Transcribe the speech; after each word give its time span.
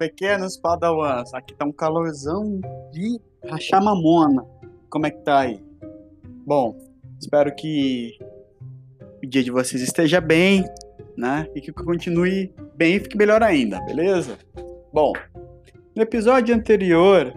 pequenos 0.00 0.56
padawans. 0.56 1.34
Aqui 1.34 1.54
tá 1.54 1.66
um 1.66 1.72
calorzão 1.72 2.58
de 2.90 3.20
rachar 3.46 3.84
mamona. 3.84 4.42
Como 4.88 5.04
é 5.04 5.10
que 5.10 5.18
tá 5.18 5.40
aí? 5.40 5.62
Bom, 6.46 6.74
espero 7.20 7.54
que 7.54 8.18
o 9.22 9.26
dia 9.26 9.44
de 9.44 9.50
vocês 9.50 9.82
esteja 9.82 10.18
bem, 10.18 10.64
né? 11.14 11.46
E 11.54 11.60
que 11.60 11.70
continue 11.70 12.50
bem 12.74 12.94
e 12.94 13.00
fique 13.00 13.14
melhor 13.14 13.42
ainda, 13.42 13.78
beleza? 13.82 14.38
Bom, 14.90 15.12
no 15.94 16.00
episódio 16.00 16.54
anterior, 16.54 17.34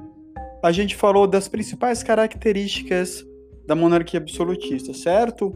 a 0.64 0.72
gente 0.72 0.96
falou 0.96 1.28
das 1.28 1.50
principais 1.50 2.02
características 2.02 3.26
da 3.68 3.76
monarquia 3.76 4.22
absolutista, 4.22 4.94
certo? 4.94 5.54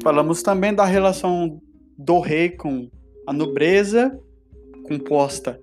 Falamos 0.00 0.44
também 0.44 0.72
da 0.72 0.84
relação 0.84 1.60
do 1.98 2.20
rei 2.20 2.50
com 2.50 2.88
a 3.26 3.32
nobreza, 3.32 4.16
composta 4.84 5.60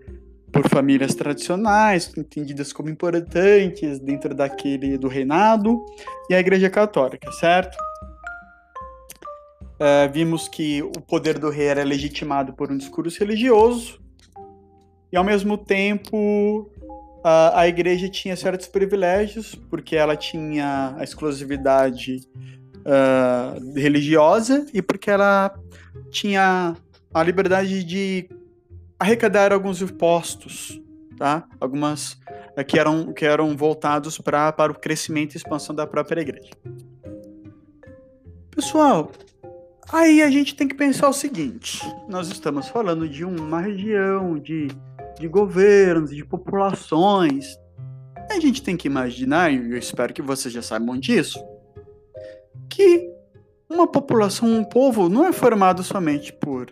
por 0.53 0.69
famílias 0.69 1.15
tradicionais, 1.15 2.13
entendidas 2.15 2.71
como 2.71 2.87
importantes 2.87 3.99
dentro 3.99 4.35
daquele 4.35 4.99
do 4.99 5.07
reinado, 5.07 5.83
e 6.29 6.35
a 6.35 6.39
Igreja 6.39 6.69
Católica, 6.69 7.31
certo? 7.31 7.75
Uh, 9.73 10.09
vimos 10.13 10.47
que 10.47 10.83
o 10.83 11.01
poder 11.01 11.39
do 11.39 11.49
rei 11.49 11.65
era 11.65 11.83
legitimado 11.83 12.53
por 12.53 12.71
um 12.71 12.77
discurso 12.77 13.19
religioso, 13.19 13.99
e 15.11 15.17
ao 15.17 15.23
mesmo 15.23 15.57
tempo 15.57 16.71
a, 17.23 17.61
a 17.61 17.67
igreja 17.67 18.07
tinha 18.07 18.35
certos 18.35 18.67
privilégios, 18.67 19.55
porque 19.69 19.95
ela 19.95 20.15
tinha 20.15 20.95
a 20.97 21.03
exclusividade 21.03 22.21
uh, 22.79 23.73
religiosa 23.75 24.65
e 24.73 24.81
porque 24.81 25.09
ela 25.09 25.53
tinha 26.11 26.75
a 27.13 27.23
liberdade 27.23 27.83
de 27.83 28.27
arrecadar 29.03 29.53
alguns 29.53 29.81
impostos, 29.81 30.81
tá? 31.17 31.47
Algumas 31.59 32.13
uh, 32.57 32.65
que 32.67 32.79
eram, 32.79 33.13
que 33.13 33.25
eram 33.25 33.55
voltados 33.55 34.17
pra, 34.17 34.51
para 34.51 34.71
o 34.71 34.79
crescimento 34.79 35.33
e 35.33 35.37
expansão 35.37 35.75
da 35.75 35.85
própria 35.85 36.21
igreja. 36.21 36.51
Pessoal, 38.51 39.11
aí 39.91 40.21
a 40.21 40.29
gente 40.29 40.55
tem 40.55 40.67
que 40.67 40.75
pensar 40.75 41.09
o 41.09 41.13
seguinte: 41.13 41.81
nós 42.07 42.27
estamos 42.29 42.67
falando 42.67 43.07
de 43.07 43.25
uma 43.25 43.61
região 43.61 44.37
de 44.37 44.67
de 45.19 45.27
governos, 45.27 46.15
de 46.15 46.25
populações. 46.25 47.57
A 48.29 48.39
gente 48.39 48.61
tem 48.61 48.75
que 48.75 48.87
imaginar, 48.87 49.51
e 49.53 49.71
eu 49.71 49.77
espero 49.77 50.13
que 50.13 50.21
vocês 50.21 50.53
já 50.53 50.61
saibam 50.61 50.97
disso, 50.97 51.43
que 52.69 53.11
uma 53.69 53.87
população, 53.87 54.49
um 54.49 54.63
povo, 54.63 55.09
não 55.09 55.25
é 55.25 55.31
formado 55.31 55.83
somente 55.83 56.31
por, 56.33 56.71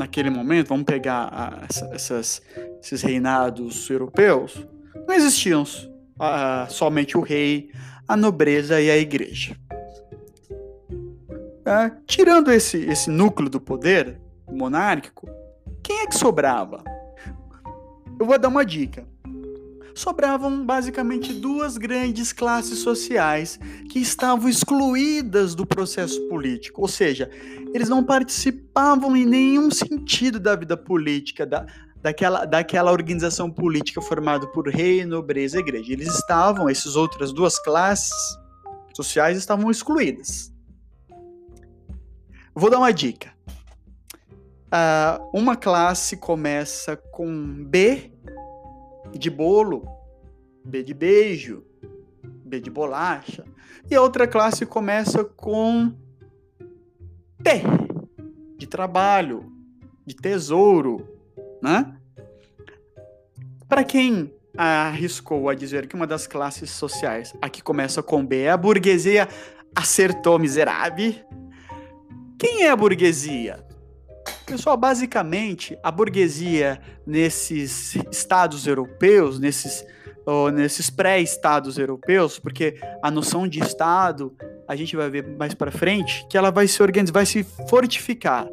naquele 0.00 0.30
momento, 0.30 0.68
vamos 0.68 0.84
pegar 0.84 1.28
a, 1.32 1.66
essas, 1.94 2.42
esses 2.82 3.02
reinados 3.02 3.88
europeus, 3.88 4.66
não 5.06 5.14
existiam 5.14 5.64
a, 6.18 6.66
somente 6.68 7.16
o 7.16 7.20
rei, 7.20 7.70
a 8.08 8.16
nobreza 8.16 8.80
e 8.80 8.90
a 8.90 8.96
igreja. 8.96 9.56
É, 11.64 11.92
tirando 12.06 12.50
esse, 12.50 12.78
esse 12.78 13.08
núcleo 13.10 13.48
do 13.48 13.60
poder 13.60 14.20
monárquico, 14.50 15.28
quem 15.82 16.00
é 16.00 16.06
que 16.06 16.16
sobrava? 16.16 16.82
Eu 18.18 18.26
vou 18.26 18.38
dar 18.38 18.48
uma 18.48 18.64
dica. 18.64 19.06
Sobravam 20.00 20.64
basicamente 20.64 21.30
duas 21.30 21.76
grandes 21.76 22.32
classes 22.32 22.78
sociais 22.78 23.60
que 23.90 23.98
estavam 23.98 24.48
excluídas 24.48 25.54
do 25.54 25.66
processo 25.66 26.26
político, 26.26 26.80
ou 26.80 26.88
seja, 26.88 27.30
eles 27.74 27.86
não 27.86 28.02
participavam 28.02 29.14
em 29.14 29.26
nenhum 29.26 29.70
sentido 29.70 30.40
da 30.40 30.56
vida 30.56 30.74
política, 30.74 31.44
da, 31.44 31.66
daquela, 31.96 32.46
daquela 32.46 32.90
organização 32.90 33.50
política 33.50 34.00
formada 34.00 34.46
por 34.46 34.70
rei, 34.70 35.04
nobreza 35.04 35.58
e 35.58 35.60
igreja. 35.60 35.92
Eles 35.92 36.14
estavam, 36.14 36.66
essas 36.66 36.96
outras 36.96 37.30
duas 37.30 37.62
classes 37.62 38.10
sociais 38.96 39.36
estavam 39.36 39.70
excluídas. 39.70 40.50
Vou 42.54 42.70
dar 42.70 42.78
uma 42.78 42.90
dica. 42.90 43.34
Uh, 44.72 45.38
uma 45.38 45.56
classe 45.56 46.16
começa 46.16 46.96
com 46.96 47.66
B 47.66 48.09
de 49.18 49.30
bolo, 49.30 49.86
B 50.64 50.82
de 50.82 50.94
beijo, 50.94 51.64
B 52.22 52.60
de 52.60 52.70
bolacha, 52.70 53.44
e 53.90 53.94
a 53.94 54.02
outra 54.02 54.26
classe 54.26 54.66
começa 54.66 55.24
com 55.24 55.92
T 57.42 57.62
de 58.56 58.66
trabalho, 58.66 59.50
de 60.04 60.14
tesouro, 60.14 61.08
né? 61.62 61.96
Para 63.68 63.84
quem 63.84 64.34
arriscou 64.56 65.48
a 65.48 65.54
dizer 65.54 65.86
que 65.86 65.94
uma 65.94 66.06
das 66.06 66.26
classes 66.26 66.70
sociais, 66.70 67.34
a 67.40 67.48
que 67.48 67.62
começa 67.62 68.02
com 68.02 68.24
B, 68.24 68.42
é 68.42 68.50
a 68.50 68.56
burguesia, 68.56 69.28
acertou 69.74 70.38
miserável. 70.38 71.14
Quem 72.38 72.64
é 72.64 72.70
a 72.70 72.76
burguesia? 72.76 73.64
Pessoal, 74.50 74.76
basicamente, 74.76 75.78
a 75.80 75.92
burguesia 75.92 76.80
nesses 77.06 77.94
estados 78.10 78.66
europeus, 78.66 79.38
nesses, 79.38 79.86
oh, 80.26 80.50
nesses 80.50 80.90
pré-estados 80.90 81.78
europeus, 81.78 82.36
porque 82.36 82.76
a 83.00 83.12
noção 83.12 83.46
de 83.46 83.60
estado, 83.60 84.34
a 84.66 84.74
gente 84.74 84.96
vai 84.96 85.08
ver 85.08 85.24
mais 85.38 85.54
para 85.54 85.70
frente, 85.70 86.26
que 86.28 86.36
ela 86.36 86.50
vai 86.50 86.66
se 86.66 86.82
organizar, 86.82 87.12
vai 87.12 87.26
se 87.26 87.44
fortificar, 87.68 88.48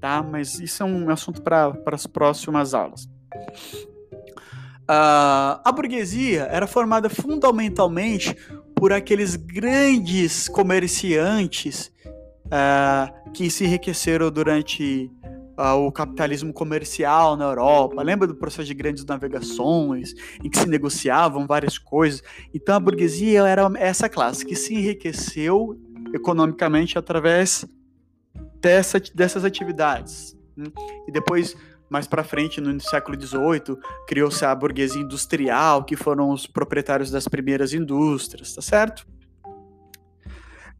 tá? 0.00 0.20
Mas 0.20 0.58
isso 0.58 0.82
é 0.82 0.86
um 0.86 1.08
assunto 1.10 1.40
para 1.40 1.78
as 1.92 2.08
próximas 2.08 2.74
aulas. 2.74 3.04
Uh, 4.82 5.62
a 5.64 5.72
burguesia 5.72 6.48
era 6.50 6.66
formada 6.66 7.08
fundamentalmente 7.08 8.36
por 8.74 8.92
aqueles 8.92 9.36
grandes 9.36 10.48
comerciantes 10.48 11.92
uh, 12.46 13.32
que 13.32 13.48
se 13.48 13.64
enriqueceram 13.64 14.28
durante 14.30 15.10
uh, 15.58 15.86
o 15.86 15.90
capitalismo 15.90 16.52
comercial 16.52 17.36
na 17.36 17.44
Europa. 17.44 18.02
Lembra 18.02 18.26
do 18.26 18.34
processo 18.34 18.66
de 18.66 18.74
grandes 18.74 19.04
navegações, 19.04 20.14
em 20.42 20.50
que 20.50 20.58
se 20.58 20.68
negociavam 20.68 21.46
várias 21.46 21.78
coisas? 21.78 22.22
Então 22.54 22.74
a 22.74 22.80
burguesia 22.80 23.46
era 23.46 23.70
essa 23.76 24.08
classe 24.08 24.44
que 24.44 24.54
se 24.54 24.74
enriqueceu 24.74 25.78
economicamente 26.14 26.98
através 26.98 27.64
dessa, 28.60 29.00
dessas 29.14 29.44
atividades. 29.44 30.36
Né? 30.56 30.66
E 31.06 31.12
depois, 31.12 31.56
mais 31.88 32.06
para 32.06 32.24
frente, 32.24 32.60
no 32.60 32.80
século 32.80 33.20
XVIII, 33.20 33.78
criou-se 34.06 34.44
a 34.44 34.54
burguesia 34.54 35.02
industrial, 35.02 35.84
que 35.84 35.96
foram 35.96 36.30
os 36.30 36.46
proprietários 36.46 37.10
das 37.10 37.28
primeiras 37.28 37.72
indústrias, 37.72 38.54
tá 38.54 38.62
certo? 38.62 39.06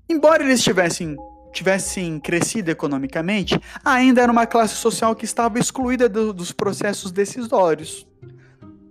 Embora 0.08 0.44
eles 0.44 0.62
tivessem 0.62 1.16
tivessem 1.56 2.21
crescido 2.21 2.71
economicamente, 2.71 3.59
ainda 3.84 4.22
era 4.22 4.31
uma 4.31 4.47
classe 4.47 4.75
social 4.75 5.17
que 5.17 5.25
estava 5.25 5.59
excluída 5.59 6.09
do, 6.09 6.33
dos 6.33 6.53
processos 6.53 7.11
decisórios 7.11 8.06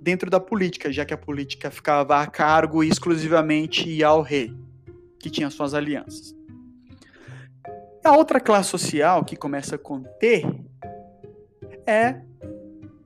dentro 0.02 0.30
da 0.30 0.40
política, 0.40 0.92
já 0.92 1.06
que 1.06 1.14
a 1.14 1.18
política 1.18 1.70
ficava 1.72 2.22
a 2.22 2.28
cargo 2.28 2.84
exclusivamente 2.84 4.04
ao 4.04 4.22
rei, 4.22 4.54
que 5.20 5.30
tinha 5.30 5.50
suas 5.50 5.74
alianças. 5.74 6.36
A 8.04 8.16
outra 8.16 8.40
classe 8.40 8.70
social, 8.70 9.26
que 9.26 9.36
começa 9.36 9.78
com 9.78 10.04
T, 10.04 10.46
é 11.88 12.22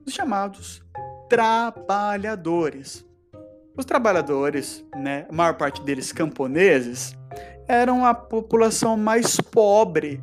os 0.06 0.12
chamados 0.12 0.82
trabalhadores. 1.28 3.06
Os 3.76 3.84
trabalhadores, 3.84 4.84
né, 4.94 5.26
a 5.28 5.32
maior 5.32 5.54
parte 5.54 5.80
deles 5.82 6.12
camponeses, 6.12 7.16
eram 7.70 8.04
a 8.04 8.12
população 8.12 8.96
mais 8.96 9.36
pobre 9.40 10.20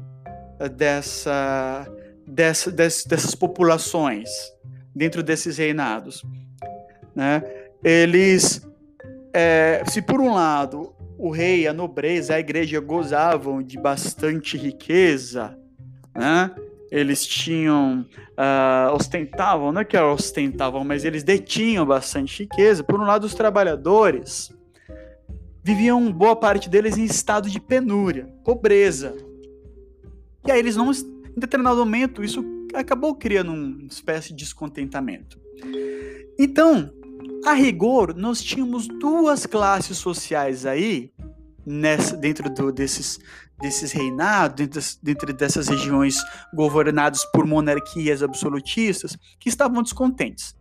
dessa, 0.75 1.88
dessa, 2.27 2.69
dessas 2.69 3.33
populações 3.33 4.30
dentro 4.94 5.24
desses 5.24 5.57
reinados. 5.57 6.25
Né? 7.16 7.42
Eles, 7.81 8.68
é, 9.33 9.81
se 9.88 10.01
por 10.01 10.19
um 10.19 10.33
lado 10.33 10.94
o 11.18 11.31
rei, 11.31 11.68
a 11.68 11.74
nobreza, 11.74 12.36
a 12.36 12.39
igreja 12.39 12.81
gozavam 12.81 13.63
de 13.63 13.80
bastante 13.80 14.57
riqueza, 14.57 15.57
né? 16.13 16.51
eles 16.92 17.25
tinham, 17.25 18.06
uh, 18.38 18.94
ostentavam, 18.94 19.71
não 19.71 19.81
é 19.81 19.86
que 19.86 19.98
ostentavam, 19.98 20.83
mas 20.83 21.06
eles 21.06 21.24
detinham 21.24 21.86
bastante 21.86 22.44
riqueza. 22.44 22.83
Por 22.83 23.00
um 23.00 23.06
lado, 23.06 23.24
os 23.24 23.33
trabalhadores 23.33 24.51
viviam 25.68 26.10
boa 26.14 26.34
parte 26.34 26.69
deles 26.69 26.98
em 26.98 27.04
estado 27.04 27.50
de 27.50 27.60
penúria, 27.60 28.34
pobreza. 28.46 29.14
E 30.46 30.50
aí 30.50 30.60
eles 30.60 30.78
não, 30.78 30.90
em 30.90 31.40
determinado 31.40 31.78
momento, 31.80 32.24
isso 32.24 32.42
acabou 32.74 33.14
criando 33.14 33.52
uma 33.52 33.88
espécie 33.88 34.30
de 34.30 34.46
descontentamento. 34.46 35.38
Então, 36.40 36.90
a 37.46 37.52
rigor, 37.52 38.16
nós 38.16 38.42
tínhamos 38.42 38.88
duas 38.88 39.46
classes 39.46 39.98
sociais 39.98 40.66
aí, 40.66 41.12
nessa, 41.66 42.16
dentro 42.16 42.50
do, 42.50 42.72
desses, 42.72 43.19
desses 43.60 43.92
reinados, 43.92 44.56
dentro, 44.56 44.81
dentro 45.04 45.34
dessas 45.34 45.68
regiões 45.68 46.16
governadas 46.54 47.25
por 47.34 47.46
monarquias 47.46 48.24
absolutistas, 48.24 49.18
que 49.38 49.50
estavam 49.50 49.84
descontentes. 49.84 50.56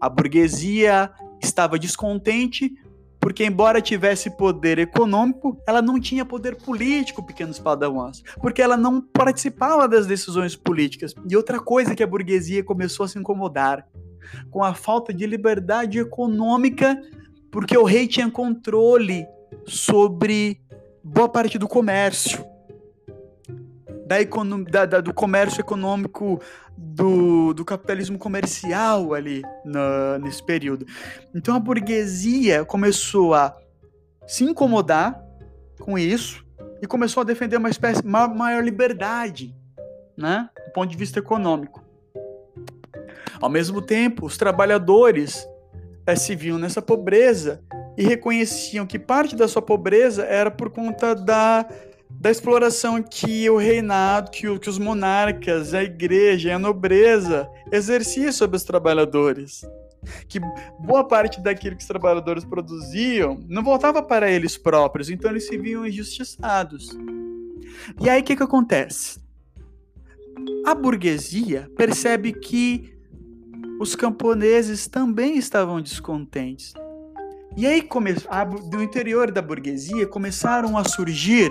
A 0.00 0.08
burguesia 0.08 1.12
estava 1.40 1.78
descontente 1.78 2.72
porque, 3.20 3.44
embora 3.44 3.80
tivesse 3.80 4.30
poder 4.30 4.78
econômico, 4.78 5.60
ela 5.66 5.82
não 5.82 6.00
tinha 6.00 6.24
poder 6.24 6.56
político, 6.56 7.26
pequenos 7.26 7.58
padawans, 7.58 8.22
porque 8.40 8.62
ela 8.62 8.76
não 8.76 9.00
participava 9.00 9.88
das 9.88 10.06
decisões 10.06 10.54
políticas. 10.54 11.14
E 11.28 11.36
outra 11.36 11.58
coisa 11.58 11.94
que 11.94 12.02
a 12.02 12.06
burguesia 12.06 12.62
começou 12.62 13.04
a 13.04 13.08
se 13.08 13.18
incomodar 13.18 13.86
com 14.50 14.62
a 14.62 14.74
falta 14.74 15.12
de 15.12 15.26
liberdade 15.26 15.98
econômica, 15.98 17.00
porque 17.50 17.76
o 17.76 17.84
rei 17.84 18.06
tinha 18.06 18.30
controle 18.30 19.26
sobre 19.66 20.60
boa 21.02 21.28
parte 21.28 21.58
do 21.58 21.66
comércio, 21.66 22.44
da 24.06 24.16
da, 24.70 24.86
da, 24.86 25.00
do 25.00 25.12
comércio 25.12 25.60
econômico, 25.60 26.40
do, 26.78 27.52
do 27.52 27.64
capitalismo 27.64 28.18
comercial 28.18 29.12
ali 29.12 29.42
na, 29.64 30.18
nesse 30.18 30.42
período. 30.42 30.86
Então 31.34 31.54
a 31.54 31.60
burguesia 31.60 32.64
começou 32.64 33.34
a 33.34 33.56
se 34.26 34.44
incomodar 34.44 35.20
com 35.80 35.98
isso 35.98 36.46
e 36.80 36.86
começou 36.86 37.22
a 37.22 37.24
defender 37.24 37.56
uma 37.56 37.68
espécie 37.68 38.02
uma 38.02 38.28
maior 38.28 38.62
liberdade, 38.62 39.54
né, 40.16 40.48
do 40.66 40.72
ponto 40.72 40.88
de 40.90 40.96
vista 40.96 41.18
econômico. 41.18 41.82
Ao 43.40 43.48
mesmo 43.48 43.82
tempo, 43.82 44.26
os 44.26 44.36
trabalhadores 44.36 45.48
é, 46.06 46.14
se 46.14 46.34
viam 46.34 46.58
nessa 46.58 46.82
pobreza 46.82 47.62
e 47.96 48.02
reconheciam 48.02 48.86
que 48.86 48.98
parte 48.98 49.34
da 49.34 49.48
sua 49.48 49.62
pobreza 49.62 50.24
era 50.24 50.50
por 50.50 50.70
conta 50.70 51.14
da, 51.14 51.68
da 52.20 52.30
exploração 52.30 53.00
que 53.00 53.48
o 53.48 53.56
reinado, 53.56 54.30
que, 54.30 54.48
o, 54.48 54.58
que 54.58 54.68
os 54.68 54.78
monarcas, 54.78 55.72
a 55.72 55.84
igreja 55.84 56.48
e 56.48 56.52
a 56.52 56.58
nobreza 56.58 57.48
exerciam 57.70 58.32
sobre 58.32 58.56
os 58.56 58.64
trabalhadores. 58.64 59.62
Que 60.28 60.40
boa 60.80 61.06
parte 61.06 61.40
daquilo 61.40 61.76
que 61.76 61.82
os 61.82 61.88
trabalhadores 61.88 62.44
produziam 62.44 63.40
não 63.48 63.62
voltava 63.62 64.02
para 64.02 64.30
eles 64.30 64.56
próprios, 64.56 65.10
então 65.10 65.30
eles 65.30 65.46
se 65.46 65.56
viam 65.56 65.86
injustiçados. 65.86 66.96
E 68.00 68.10
aí 68.10 68.20
o 68.20 68.24
que, 68.24 68.36
que 68.36 68.42
acontece? 68.42 69.20
A 70.66 70.74
burguesia 70.74 71.70
percebe 71.76 72.32
que 72.32 72.96
os 73.80 73.94
camponeses 73.94 74.88
também 74.88 75.36
estavam 75.36 75.80
descontentes. 75.80 76.74
E 77.56 77.66
aí, 77.66 77.88
do 78.70 78.82
interior 78.82 79.30
da 79.30 79.42
burguesia, 79.42 80.06
começaram 80.06 80.76
a 80.76 80.84
surgir 80.84 81.50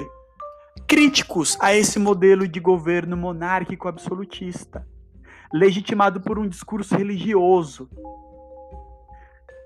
críticos 0.85 1.57
a 1.59 1.75
esse 1.75 1.97
modelo 1.99 2.47
de 2.47 2.59
governo 2.59 3.15
monárquico 3.15 3.87
absolutista, 3.87 4.87
legitimado 5.53 6.21
por 6.21 6.37
um 6.37 6.47
discurso 6.47 6.95
religioso. 6.95 7.89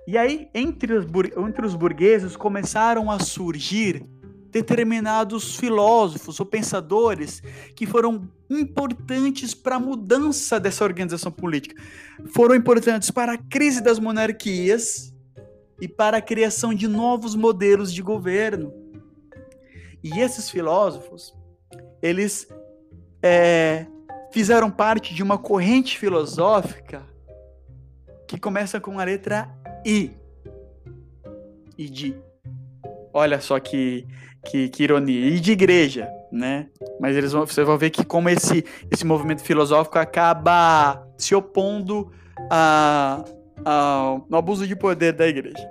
E 0.08 0.18
aí, 0.18 0.50
entre 0.54 0.94
os, 0.94 1.06
entre 1.38 1.66
os 1.66 1.76
burgueses, 1.76 2.36
começaram 2.36 3.10
a 3.10 3.20
surgir 3.20 4.06
determinados 4.52 5.56
filósofos 5.56 6.40
ou 6.40 6.46
pensadores 6.46 7.42
que 7.76 7.86
foram 7.86 8.30
importantes 8.50 9.54
para 9.54 9.78
a 9.78 9.80
mudança 9.80 10.60
dessa 10.60 10.84
organização 10.84 11.32
política. 11.32 11.82
Foram 12.34 12.56
importantes 12.56 13.10
para 13.10 13.34
a 13.34 13.38
crise 13.38 13.82
das 13.82 13.98
monarquias 13.98 15.14
e 15.80 15.88
para 15.88 16.18
a 16.18 16.22
criação 16.22 16.74
de 16.74 16.88
novos 16.88 17.34
modelos 17.34 17.94
de 17.94 18.02
governo. 18.02 18.81
E 20.04 20.20
esses 20.20 20.50
filósofos, 20.50 21.36
eles 22.02 22.48
é, 23.22 23.86
fizeram 24.32 24.72
parte 24.72 25.14
de 25.14 25.22
uma 25.22 25.38
corrente 25.38 25.98
filosófica 25.98 27.06
que 28.28 28.40
começa 28.40 28.80
com 28.80 29.00
a 29.00 29.04
letra 29.04 29.50
I. 29.86 30.12
E 31.78 31.90
de. 31.90 32.16
Olha 33.14 33.40
só 33.42 33.60
que 33.60 34.08
que, 34.46 34.70
que 34.70 34.84
ironia. 34.84 35.28
E 35.28 35.40
de 35.40 35.52
igreja, 35.52 36.10
né? 36.32 36.68
Mas 37.00 37.16
eles 37.16 37.32
vão, 37.32 37.46
vocês 37.46 37.66
vão 37.66 37.78
ver 37.78 37.90
que 37.90 38.04
como 38.04 38.30
esse, 38.30 38.66
esse 38.92 39.06
movimento 39.06 39.42
filosófico 39.42 40.00
acaba 40.00 41.06
se 41.18 41.36
opondo 41.36 42.12
a, 42.50 43.24
ao 43.64 44.28
abuso 44.32 44.68
de 44.68 44.76
poder 44.76 45.14
da 45.14 45.28
igreja. 45.28 45.70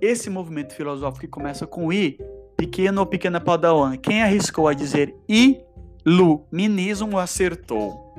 Esse 0.00 0.30
movimento 0.30 0.74
filosófico 0.74 1.20
que 1.20 1.28
começa 1.28 1.66
com 1.66 1.92
I, 1.92 2.18
pequeno 2.58 3.00
ou 3.00 3.06
pequena 3.06 3.40
padawan, 3.40 3.96
quem 3.96 4.20
arriscou 4.20 4.66
a 4.66 4.74
dizer 4.74 5.14
iluminismo 6.04 7.16
acertou. 7.16 8.12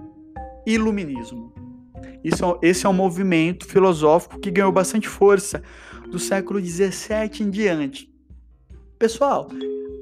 Iluminismo. 0.65 1.53
Isso, 2.23 2.57
esse 2.61 2.85
é 2.85 2.89
um 2.89 2.93
movimento 2.93 3.65
filosófico 3.67 4.39
que 4.39 4.49
ganhou 4.49 4.71
bastante 4.71 5.09
força 5.09 5.61
do 6.09 6.17
século 6.17 6.63
XVII 6.63 7.41
em 7.41 7.49
diante. 7.49 8.09
Pessoal, 8.97 9.49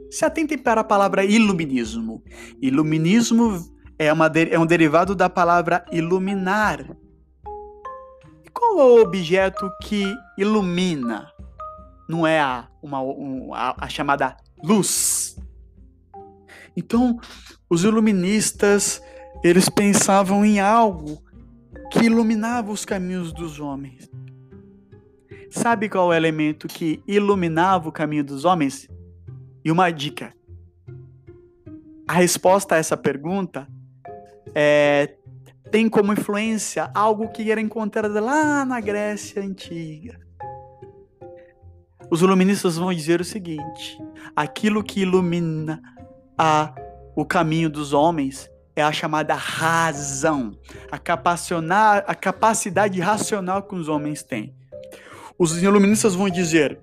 se 0.10 0.24
atentem 0.24 0.57
para 0.57 0.81
a 0.81 0.84
palavra 0.84 1.25
iluminismo. 1.25 2.24
Iluminismo 2.62 3.60
é, 3.98 4.13
uma, 4.13 4.28
é 4.28 4.60
um 4.60 4.68
derivado 4.68 5.16
da 5.16 5.30
palavra 5.30 5.84
iluminar. 5.92 6.95
E 8.45 8.50
qual 8.54 8.80
é 8.80 8.84
o 8.84 9.01
objeto 9.01 9.68
que 9.84 10.16
ilumina? 10.38 11.31
Não 12.07 12.25
é 12.25 12.39
a, 12.39 12.68
uma, 12.81 13.01
um, 13.01 13.54
a, 13.54 13.75
a 13.77 13.89
chamada 13.89 14.38
luz. 14.63 15.38
Então, 16.75 17.19
os 17.69 17.83
iluministas, 17.83 19.01
eles 19.44 19.68
pensavam 19.68 20.45
em 20.45 20.59
algo 20.59 21.21
que 21.92 22.06
iluminava 22.06 22.71
os 22.71 22.86
caminhos 22.86 23.33
dos 23.33 23.59
homens. 23.59 24.09
Sabe 25.50 25.89
qual 25.89 26.12
é 26.12 26.15
o 26.15 26.18
elemento 26.18 26.68
que 26.68 27.01
iluminava 27.07 27.89
o 27.89 27.92
caminho 27.92 28.24
dos 28.24 28.45
homens? 28.45 28.88
E 29.63 29.71
uma 29.71 29.89
dica. 29.89 30.33
A 32.07 32.13
resposta 32.13 32.75
a 32.75 32.77
essa 32.77 32.95
pergunta 32.95 33.68
é, 34.53 35.15
tem 35.71 35.89
como 35.89 36.13
influência 36.13 36.89
algo 36.94 37.30
que 37.30 37.51
era 37.51 37.60
encontrado 37.60 38.13
lá 38.19 38.63
na 38.63 38.80
Grécia 38.80 39.42
Antiga. 39.42 40.19
Os 42.09 42.21
iluministas 42.21 42.77
vão 42.77 42.94
dizer 42.94 43.21
o 43.21 43.25
seguinte: 43.25 43.98
aquilo 44.36 44.83
que 44.83 45.01
ilumina 45.01 45.81
a, 46.38 46.74
o 47.15 47.25
caminho 47.25 47.69
dos 47.69 47.94
homens 47.94 48.50
é 48.75 48.83
a 48.83 48.92
chamada 48.92 49.33
razão, 49.33 50.58
a, 50.91 50.96
a 51.98 52.15
capacidade 52.15 53.00
racional 53.00 53.63
que 53.63 53.75
os 53.75 53.89
homens 53.89 54.24
têm. 54.24 54.53
Os 55.38 55.62
iluministas 55.62 56.15
vão 56.15 56.29
dizer: 56.29 56.79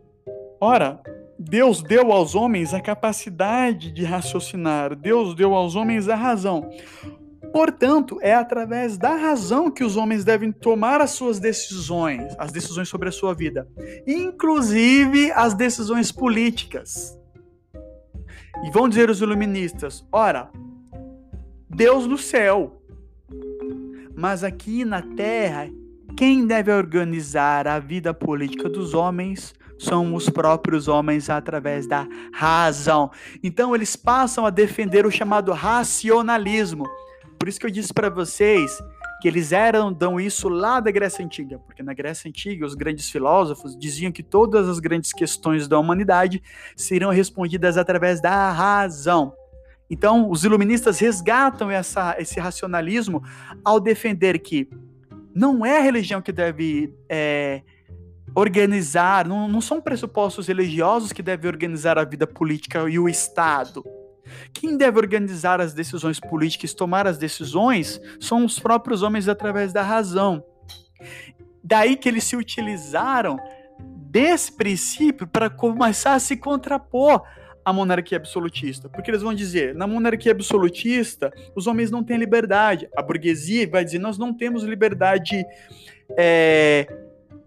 ora, 0.60 1.00
Deus 1.38 1.82
deu 1.82 2.12
aos 2.12 2.34
homens 2.34 2.74
a 2.74 2.80
capacidade 2.80 3.90
de 3.92 4.04
raciocinar, 4.04 4.94
Deus 4.94 5.34
deu 5.34 5.54
aos 5.54 5.74
homens 5.74 6.08
a 6.08 6.14
razão. 6.14 6.70
Portanto, 7.52 8.18
é 8.20 8.34
através 8.34 8.98
da 8.98 9.14
razão 9.14 9.70
que 9.70 9.84
os 9.84 9.96
homens 9.96 10.24
devem 10.24 10.52
tomar 10.52 11.00
as 11.00 11.10
suas 11.10 11.38
decisões, 11.38 12.34
as 12.38 12.52
decisões 12.52 12.88
sobre 12.88 13.08
a 13.08 13.12
sua 13.12 13.34
vida, 13.34 13.68
inclusive 14.06 15.30
as 15.32 15.54
decisões 15.54 16.10
políticas. 16.10 17.18
E 18.64 18.70
vão 18.70 18.88
dizer 18.88 19.10
os 19.10 19.20
iluministas: 19.20 20.04
ora, 20.10 20.50
Deus 21.68 22.06
no 22.06 22.18
céu, 22.18 22.82
mas 24.14 24.44
aqui 24.44 24.84
na 24.84 25.02
terra 25.02 25.68
quem 26.16 26.46
deve 26.46 26.72
organizar 26.72 27.66
a 27.66 27.80
vida 27.80 28.14
política 28.14 28.68
dos 28.68 28.94
homens 28.94 29.52
são 29.78 30.14
os 30.14 30.30
próprios 30.30 30.86
homens 30.86 31.28
através 31.28 31.86
da 31.86 32.06
razão. 32.32 33.10
Então 33.42 33.74
eles 33.74 33.96
passam 33.96 34.46
a 34.46 34.50
defender 34.50 35.04
o 35.04 35.10
chamado 35.10 35.52
racionalismo. 35.52 36.84
Por 37.44 37.48
isso 37.50 37.60
que 37.60 37.66
eu 37.66 37.70
disse 37.70 37.92
para 37.92 38.08
vocês 38.08 38.82
que 39.20 39.28
eles 39.28 39.52
eram 39.52 39.92
dão 39.92 40.18
isso 40.18 40.48
lá 40.48 40.80
da 40.80 40.90
Grécia 40.90 41.22
Antiga, 41.22 41.58
porque 41.58 41.82
na 41.82 41.92
Grécia 41.92 42.26
Antiga 42.26 42.64
os 42.64 42.74
grandes 42.74 43.10
filósofos 43.10 43.76
diziam 43.76 44.10
que 44.10 44.22
todas 44.22 44.66
as 44.66 44.78
grandes 44.78 45.12
questões 45.12 45.68
da 45.68 45.78
humanidade 45.78 46.42
seriam 46.74 47.10
respondidas 47.10 47.76
através 47.76 48.18
da 48.18 48.50
razão. 48.50 49.34
Então, 49.90 50.30
os 50.30 50.42
iluministas 50.42 50.98
resgatam 50.98 51.70
essa, 51.70 52.16
esse 52.18 52.40
racionalismo 52.40 53.22
ao 53.62 53.78
defender 53.78 54.38
que 54.38 54.66
não 55.34 55.66
é 55.66 55.76
a 55.76 55.82
religião 55.82 56.22
que 56.22 56.32
deve 56.32 56.94
é, 57.10 57.60
organizar, 58.34 59.28
não, 59.28 59.46
não 59.48 59.60
são 59.60 59.82
pressupostos 59.82 60.46
religiosos 60.46 61.12
que 61.12 61.22
devem 61.22 61.50
organizar 61.50 61.98
a 61.98 62.04
vida 62.04 62.26
política 62.26 62.88
e 62.88 62.98
o 62.98 63.06
Estado. 63.06 63.84
Quem 64.52 64.76
deve 64.76 64.98
organizar 64.98 65.60
as 65.60 65.72
decisões 65.72 66.18
políticas, 66.18 66.74
tomar 66.74 67.06
as 67.06 67.18
decisões, 67.18 68.00
são 68.20 68.44
os 68.44 68.58
próprios 68.58 69.02
homens 69.02 69.28
através 69.28 69.72
da 69.72 69.82
razão. 69.82 70.44
Daí 71.62 71.96
que 71.96 72.08
eles 72.08 72.24
se 72.24 72.36
utilizaram 72.36 73.38
desse 74.10 74.52
princípio 74.52 75.26
para 75.26 75.50
começar 75.50 76.14
a 76.14 76.20
se 76.20 76.36
contrapor 76.36 77.22
a 77.64 77.72
monarquia 77.72 78.18
absolutista? 78.18 78.88
Porque 78.88 79.10
eles 79.10 79.22
vão 79.22 79.34
dizer, 79.34 79.74
na 79.74 79.86
monarquia 79.86 80.32
absolutista, 80.32 81.32
os 81.56 81.66
homens 81.66 81.90
não 81.90 82.04
têm 82.04 82.18
liberdade. 82.18 82.88
A 82.96 83.02
burguesia 83.02 83.68
vai 83.68 83.84
dizer, 83.84 83.98
nós 83.98 84.18
não 84.18 84.34
temos 84.34 84.62
liberdade 84.62 85.44
é, 86.16 86.86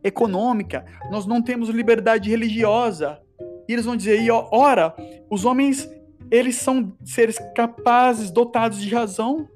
econômica, 0.04 0.84
nós 1.12 1.26
não 1.26 1.42
temos 1.42 1.70
liberdade 1.70 2.30
religiosa. 2.30 3.20
E 3.68 3.74
eles 3.74 3.86
vão 3.86 3.96
dizer, 3.96 4.22
e 4.22 4.32
ora, 4.32 4.96
os 5.30 5.46
homens, 5.46 5.88
eles 6.32 6.56
são 6.56 6.94
seres 7.04 7.38
capazes, 7.56 8.32
dotados 8.32 8.82
de 8.82 8.94
razão, 8.94 9.48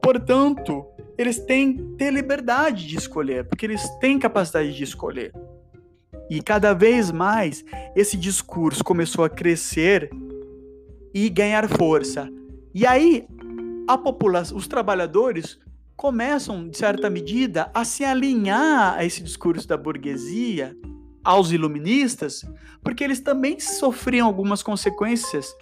portanto, 0.00 0.84
eles 1.18 1.38
têm 1.38 1.94
ter 1.96 2.12
liberdade 2.12 2.86
de 2.86 2.96
escolher, 2.96 3.44
porque 3.44 3.66
eles 3.66 3.88
têm 3.98 4.18
capacidade 4.18 4.74
de 4.74 4.84
escolher. 4.84 5.32
E 6.30 6.40
cada 6.40 6.72
vez 6.72 7.10
mais 7.10 7.64
esse 7.96 8.16
discurso 8.16 8.84
começou 8.84 9.24
a 9.24 9.28
crescer 9.28 10.10
e 11.12 11.28
ganhar 11.28 11.68
força. 11.68 12.28
E 12.72 12.86
aí 12.86 13.26
a 13.88 13.98
população, 13.98 14.56
os 14.56 14.68
trabalhadores 14.68 15.58
começam, 15.96 16.68
de 16.68 16.78
certa 16.78 17.10
medida, 17.10 17.70
a 17.74 17.84
se 17.84 18.04
alinhar 18.04 18.94
a 18.94 19.04
esse 19.04 19.22
discurso 19.22 19.66
da 19.66 19.76
burguesia, 19.76 20.76
aos 21.22 21.52
iluministas, 21.52 22.44
porque 22.82 23.04
eles 23.04 23.20
também 23.20 23.60
sofriam 23.60 24.26
algumas 24.26 24.62
consequências 24.62 25.54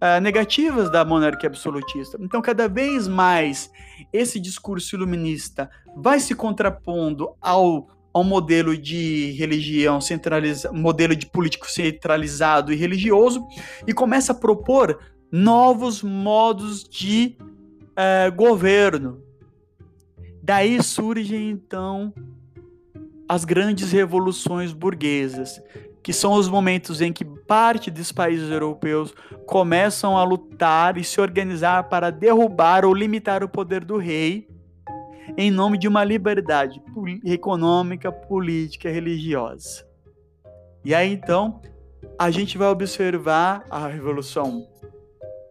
uh, 0.00 0.20
negativas 0.20 0.90
da 0.90 1.04
monarquia 1.04 1.48
absolutista. 1.48 2.18
Então, 2.20 2.40
cada 2.40 2.68
vez 2.68 3.06
mais 3.06 3.70
esse 4.12 4.40
discurso 4.40 4.96
iluminista 4.96 5.70
vai 5.96 6.18
se 6.20 6.34
contrapondo 6.34 7.30
ao 7.40 7.88
ao 8.12 8.24
modelo 8.24 8.76
de 8.76 9.30
religião 9.32 10.00
centralizado, 10.00 10.74
modelo 10.76 11.14
de 11.14 11.26
político 11.26 11.70
centralizado 11.70 12.72
e 12.72 12.76
religioso, 12.76 13.46
e 13.86 13.92
começa 13.92 14.32
a 14.32 14.34
propor 14.34 14.98
novos 15.30 16.02
modos 16.02 16.82
de 16.82 17.36
uh, 17.40 18.34
governo. 18.34 19.22
Daí 20.42 20.82
surgem 20.82 21.50
então 21.50 22.12
as 23.28 23.44
grandes 23.44 23.92
revoluções 23.92 24.72
burguesas, 24.72 25.62
que 26.02 26.12
são 26.12 26.32
os 26.34 26.48
momentos 26.48 27.00
em 27.00 27.12
que 27.12 27.24
parte 27.24 27.90
dos 27.90 28.10
países 28.10 28.50
europeus 28.50 29.14
começam 29.46 30.16
a 30.16 30.24
lutar 30.24 30.96
e 30.96 31.04
se 31.04 31.20
organizar 31.20 31.84
para 31.84 32.10
derrubar 32.10 32.84
ou 32.84 32.94
limitar 32.94 33.44
o 33.44 33.48
poder 33.48 33.84
do 33.84 33.98
rei 33.98 34.48
em 35.36 35.50
nome 35.50 35.78
de 35.78 35.86
uma 35.86 36.02
liberdade 36.02 36.82
econômica, 37.24 38.10
política 38.10 38.90
religiosa. 38.90 39.86
E 40.84 40.94
aí 40.94 41.12
então 41.12 41.60
a 42.18 42.30
gente 42.30 42.56
vai 42.56 42.68
observar 42.68 43.64
a 43.70 43.86
revolução 43.86 44.66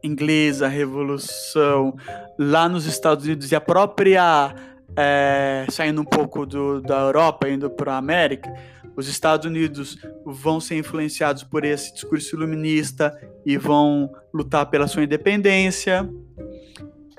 inglesa, 0.03 0.65
a 0.65 0.69
revolução 0.69 1.95
lá 2.37 2.67
nos 2.67 2.85
Estados 2.85 3.25
Unidos 3.25 3.51
e 3.51 3.55
a 3.55 3.61
própria 3.61 4.55
é, 4.95 5.65
saindo 5.69 6.01
um 6.01 6.05
pouco 6.05 6.45
do, 6.45 6.81
da 6.81 6.99
Europa, 6.99 7.49
indo 7.49 7.69
para 7.69 7.93
a 7.93 7.97
América, 7.97 8.51
os 8.99 9.07
Estados 9.07 9.45
Unidos 9.45 9.97
vão 10.25 10.59
ser 10.59 10.77
influenciados 10.77 11.41
por 11.41 11.63
esse 11.63 11.93
discurso 11.93 12.35
iluminista 12.35 13.17
e 13.45 13.57
vão 13.57 14.11
lutar 14.33 14.65
pela 14.69 14.87
sua 14.87 15.05
independência. 15.05 16.07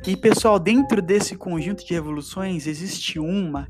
E 0.07 0.15
pessoal, 0.15 0.59
dentro 0.59 1.01
desse 1.01 1.35
conjunto 1.37 1.83
de 1.85 1.95
revoluções 1.95 2.67
existe 2.67 3.19
uma 3.19 3.67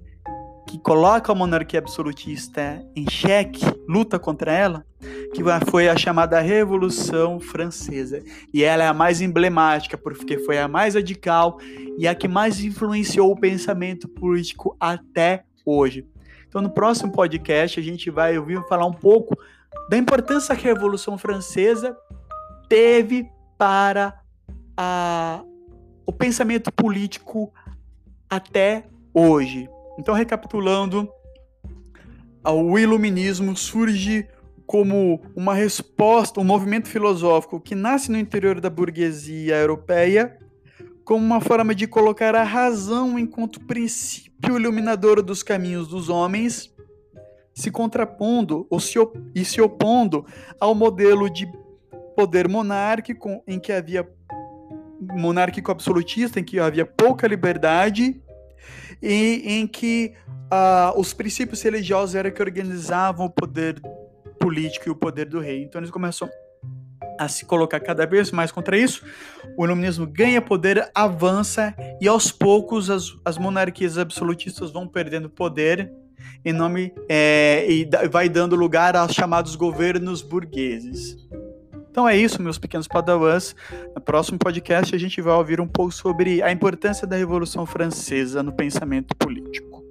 que 0.67 0.77
coloca 0.79 1.31
a 1.31 1.35
monarquia 1.37 1.79
absolutista 1.79 2.85
em 2.97 3.09
xeque, 3.09 3.65
luta 3.89 4.19
contra 4.19 4.53
ela, 4.53 4.85
que 5.33 5.43
foi 5.71 5.89
a 5.89 5.97
chamada 5.97 6.41
Revolução 6.41 7.39
Francesa. 7.39 8.23
E 8.53 8.65
ela 8.65 8.83
é 8.83 8.89
a 8.89 8.95
mais 8.95 9.21
emblemática, 9.21 9.97
porque 9.97 10.37
foi 10.39 10.59
a 10.59 10.67
mais 10.67 10.97
radical 10.97 11.59
e 11.97 12.09
a 12.09 12.15
que 12.15 12.27
mais 12.27 12.61
influenciou 12.61 13.31
o 13.31 13.39
pensamento 13.39 14.09
político 14.09 14.77
até 14.81 15.45
hoje. 15.65 16.05
Então, 16.51 16.61
no 16.61 16.69
próximo 16.69 17.13
podcast, 17.13 17.79
a 17.79 17.83
gente 17.83 18.11
vai 18.11 18.37
ouvir 18.37 18.61
falar 18.67 18.85
um 18.85 18.93
pouco 18.93 19.39
da 19.89 19.97
importância 19.97 20.57
que 20.57 20.69
a 20.69 20.75
Revolução 20.75 21.17
Francesa 21.17 21.97
teve 22.69 23.31
para 23.57 24.21
a, 24.77 25.45
o 26.05 26.13
pensamento 26.13 26.73
político 26.73 27.53
até 28.29 28.85
hoje. 29.15 29.69
Então, 29.97 30.13
recapitulando, 30.13 31.09
o 32.45 32.77
iluminismo 32.77 33.57
surge 33.57 34.27
como 34.67 35.23
uma 35.37 35.55
resposta, 35.55 36.41
um 36.41 36.45
movimento 36.45 36.89
filosófico 36.89 37.61
que 37.61 37.77
nasce 37.77 38.11
no 38.11 38.19
interior 38.19 38.61
da 38.61 38.69
burguesia 38.69 39.55
europeia, 39.55 40.37
como 41.05 41.25
uma 41.25 41.41
forma 41.41 41.77
de 41.77 41.87
colocar 41.87 42.35
a 42.35 42.43
razão 42.43 43.17
enquanto 43.17 43.61
princípio 43.61 44.30
iluminador 44.49 45.23
dos 45.23 45.43
caminhos 45.43 45.89
dos 45.89 46.09
homens, 46.09 46.75
se 47.55 47.71
contrapondo 47.71 48.67
ou 48.71 48.81
se 48.81 48.99
e 49.35 49.45
se 49.45 49.61
opondo 49.61 50.25
ao 50.59 50.75
modelo 50.75 51.29
de 51.29 51.47
poder 52.17 52.49
monárquico 52.49 53.43
em 53.47 53.59
que 53.59 53.73
havia 53.73 54.09
monárquico 55.01 55.71
absolutista, 55.71 56.39
em 56.39 56.45
que 56.45 56.59
havia 56.59 56.85
pouca 56.85 57.27
liberdade 57.27 58.21
e 59.03 59.43
em 59.47 59.67
que 59.67 60.15
uh, 60.53 60.99
os 60.99 61.13
princípios 61.13 61.63
religiosos 61.63 62.15
eram 62.15 62.31
que 62.31 62.43
organizavam 62.43 63.27
o 63.27 63.31
poder 63.31 63.81
político 64.39 64.89
e 64.89 64.91
o 64.91 64.97
poder 64.97 65.27
do 65.27 65.41
rei. 65.41 65.63
Então 65.63 65.81
eles 65.81 65.91
começam 65.91 66.29
a 67.21 67.29
se 67.29 67.45
colocar 67.45 67.79
cada 67.81 68.07
vez 68.07 68.33
mais 68.33 68.51
contra 68.51 68.79
isso, 68.79 69.05
o 69.55 69.67
iluminismo 69.67 70.07
ganha 70.07 70.41
poder, 70.41 70.91
avança 70.95 71.75
e 72.01 72.09
aos 72.09 72.33
poucos 72.33 72.89
as, 72.89 73.15
as 73.23 73.37
monarquias 73.37 73.99
absolutistas 73.99 74.71
vão 74.71 74.89
perdendo 74.89 75.29
poder 75.29 75.93
em 76.43 76.55
nome 76.55 76.95
é, 77.11 77.67
e 77.71 77.87
vai 78.11 78.27
dando 78.27 78.57
lugar 78.57 78.97
aos 78.97 79.13
chamados 79.13 79.55
governos 79.55 80.23
burgueses. 80.23 81.19
Então 81.91 82.09
é 82.09 82.17
isso, 82.17 82.41
meus 82.41 82.57
pequenos 82.57 82.89
padawans. 82.89 83.55
No 83.95 84.01
próximo 84.01 84.39
podcast 84.39 84.95
a 84.95 84.99
gente 84.99 85.21
vai 85.21 85.35
ouvir 85.35 85.61
um 85.61 85.69
pouco 85.69 85.93
sobre 85.93 86.43
a 86.43 86.51
importância 86.51 87.07
da 87.07 87.17
Revolução 87.17 87.67
Francesa 87.67 88.43
no 88.43 88.53
pensamento 88.53 89.15
político. 89.15 89.85